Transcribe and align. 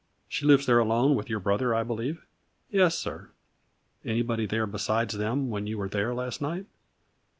She 0.27 0.47
lives 0.47 0.65
there 0.65 0.79
alone 0.79 1.13
with 1.13 1.29
your 1.29 1.39
brother, 1.39 1.75
I 1.75 1.83
believe?"" 1.83 2.25
Yes, 2.71 2.97
sir."" 2.97 3.29
Anybody 4.03 4.47
there 4.47 4.65
besides 4.65 5.15
them 5.15 5.51
when 5.51 5.67
you 5.67 5.77
were 5.77 5.89
there 5.89 6.11
last 6.15 6.41
night?" 6.41 6.65